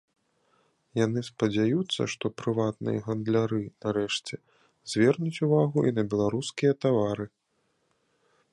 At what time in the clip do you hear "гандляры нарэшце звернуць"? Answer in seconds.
3.07-5.43